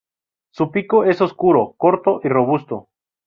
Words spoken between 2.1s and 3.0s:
y robusto.